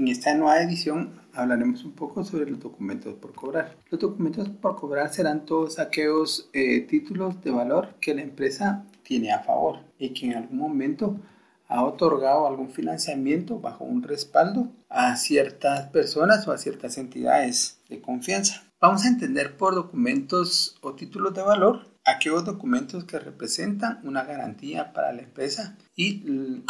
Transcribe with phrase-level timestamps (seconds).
[0.00, 3.76] En esta nueva edición hablaremos un poco sobre los documentos por cobrar.
[3.90, 9.30] Los documentos por cobrar serán todos aquellos eh, títulos de valor que la empresa tiene
[9.30, 11.20] a favor y que en algún momento
[11.68, 18.00] ha otorgado algún financiamiento bajo un respaldo a ciertas personas o a ciertas entidades de
[18.00, 18.62] confianza.
[18.80, 24.94] Vamos a entender por documentos o títulos de valor aquellos documentos que representan una garantía
[24.94, 26.22] para la empresa y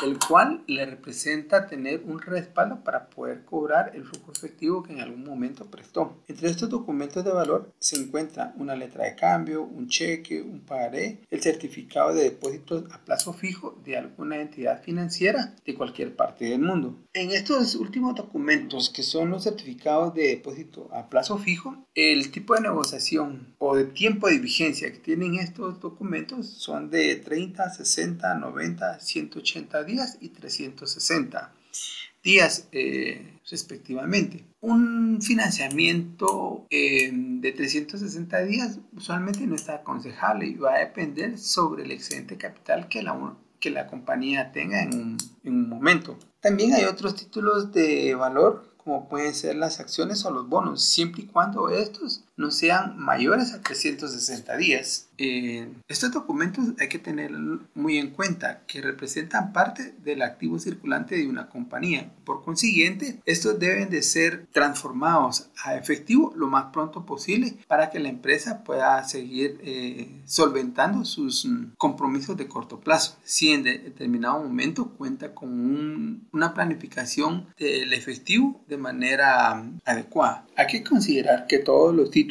[0.04, 5.00] el cual le representa tener un respaldo para poder cobrar el flujo efectivo que en
[5.00, 6.20] algún momento prestó.
[6.26, 11.20] Entre estos documentos de valor se encuentra una letra de cambio, un cheque, un pagaré,
[11.30, 16.62] el certificado de depósitos a plazo fijo de alguna entidad financiera de cualquier parte del
[16.62, 16.98] mundo.
[17.12, 22.56] En estos últimos documentos que son los certificados de depósito a plazo fijo, el tipo
[22.56, 28.34] de negociación o de tiempo de vigencia que tienen estos documentos son de 30, 60,
[28.34, 31.52] 90, 100 180 días y 360
[32.22, 34.44] días eh, respectivamente.
[34.60, 41.84] Un financiamiento eh, de 360 días usualmente no está aconsejable y va a depender sobre
[41.84, 46.18] el excedente capital que la, que la compañía tenga en un, en un momento.
[46.40, 51.22] También hay otros títulos de valor como pueden ser las acciones o los bonos, siempre
[51.22, 55.08] y cuando estos no sean mayores a 360 días.
[55.18, 57.30] Eh, estos documentos hay que tener
[57.74, 62.10] muy en cuenta que representan parte del activo circulante de una compañía.
[62.24, 68.00] Por consiguiente, estos deben de ser transformados a efectivo lo más pronto posible para que
[68.00, 73.18] la empresa pueda seguir eh, solventando sus mm, compromisos de corto plazo.
[73.22, 80.46] Si en determinado momento cuenta con una planificación del efectivo de manera mm, adecuada.
[80.56, 82.29] Hay que considerar que todos los títulos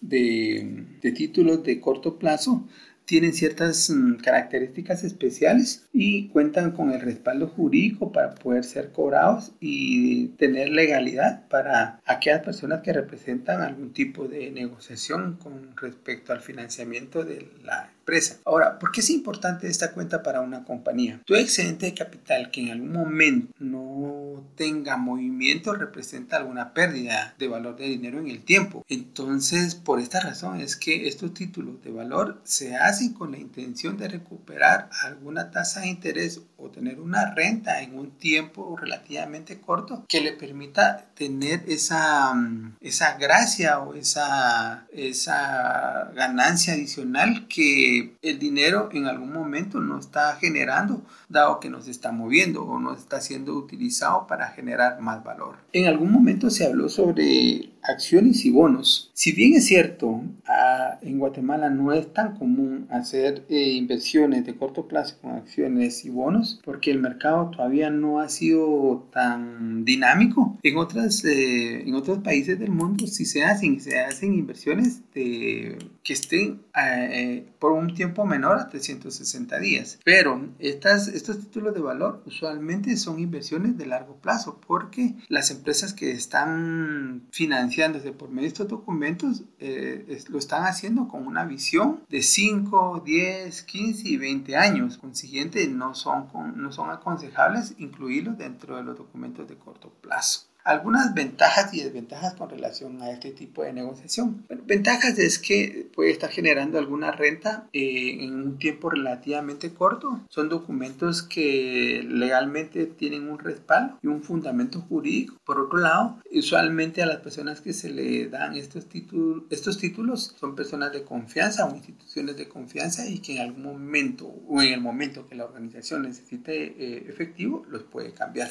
[0.00, 2.66] de, de títulos de corto plazo
[3.06, 9.52] tienen ciertas mm, características especiales y cuentan con el respaldo jurídico para poder ser cobrados
[9.60, 16.40] y tener legalidad para aquellas personas que representan algún tipo de negociación con respecto al
[16.40, 18.38] financiamiento de la empresa.
[18.44, 21.20] Ahora, ¿por qué es importante esta cuenta para una compañía?
[21.24, 27.48] Tu excedente de capital que en algún momento no tenga movimiento representa alguna pérdida de
[27.48, 28.84] valor de dinero en el tiempo.
[28.88, 33.96] Entonces, por esta razón es que estos títulos de valor se hacen con la intención
[33.96, 40.04] de recuperar alguna tasa de interés o tener una renta en un tiempo relativamente corto
[40.08, 48.38] que le permita tener esa, mm, esa gracia o esa, esa ganancia adicional que el
[48.38, 53.20] dinero en algún momento no está generando, dado que nos está moviendo o no está
[53.20, 55.56] siendo utilizado para generar más valor.
[55.72, 59.10] En algún momento se habló sobre acciones y bonos.
[59.14, 64.56] Si bien es cierto, ah, en Guatemala no es tan común hacer eh, inversiones de
[64.56, 70.58] corto plazo con acciones y bonos, porque el mercado todavía no ha sido tan dinámico.
[70.62, 75.78] En, otras, eh, en otros países del mundo sí se hacen, se hacen inversiones de,
[76.02, 79.98] que estén eh, por un tiempo menor a 360 días.
[80.04, 85.92] Pero estas, estos títulos de valor usualmente son inversiones de largo plazo, porque las empresas
[85.92, 91.44] que están financiando desde por medio de estos documentos eh, lo están haciendo con una
[91.44, 94.98] visión de 5, 10, 15 y 20 años.
[94.98, 101.14] Consiguiente, no son, no son aconsejables incluirlos dentro de los documentos de corto plazo algunas
[101.14, 104.44] ventajas y desventajas con relación a este tipo de negociación.
[104.66, 110.20] ventajas es que puede estar generando alguna renta eh, en un tiempo relativamente corto.
[110.28, 115.36] Son documentos que legalmente tienen un respaldo y un fundamento jurídico.
[115.44, 120.34] Por otro lado, usualmente a las personas que se le dan estos, títulos, estos títulos
[120.36, 124.72] son personas de confianza o instituciones de confianza y que en algún momento o en
[124.72, 128.50] el momento que la organización necesite eh, efectivo los puede cambiar.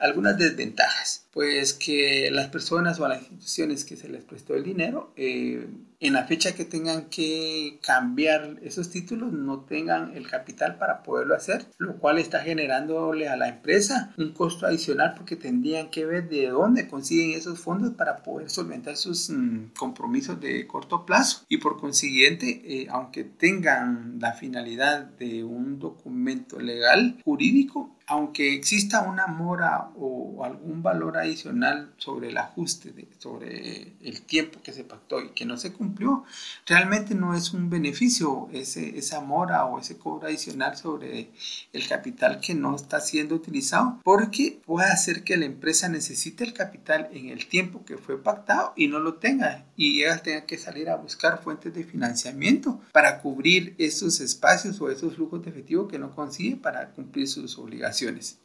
[0.00, 5.12] Algunas desventajas, pues que las personas o las instituciones que se les prestó el dinero,
[5.16, 5.68] eh,
[6.00, 11.34] en la fecha que tengan que cambiar esos títulos, no tengan el capital para poderlo
[11.34, 16.30] hacer, lo cual está generándole a la empresa un costo adicional porque tendrían que ver
[16.30, 21.44] de dónde consiguen esos fondos para poder solventar sus mm, compromisos de corto plazo.
[21.48, 29.02] Y por consiguiente, eh, aunque tengan la finalidad de un documento legal jurídico, aunque exista
[29.02, 35.22] una mora o algún valor adicional sobre el ajuste, sobre el tiempo que se pactó
[35.22, 36.24] y que no se cumplió, cumplió,
[36.66, 41.30] realmente no es un beneficio ese, esa mora o ese cobro adicional sobre
[41.72, 46.52] el capital que no está siendo utilizado, porque puede hacer que la empresa necesite el
[46.52, 50.58] capital en el tiempo que fue pactado y no lo tenga y ella tenga que
[50.58, 55.88] salir a buscar fuentes de financiamiento para cubrir esos espacios o esos flujos de efectivo
[55.88, 57.99] que no consigue para cumplir sus obligaciones.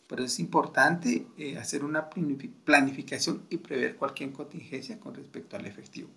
[0.07, 5.65] Por eso es importante eh, hacer una planificación y prever cualquier contingencia con respecto al
[5.65, 6.09] efectivo.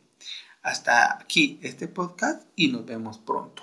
[0.62, 3.62] Hasta aquí este podcast y nos vemos pronto.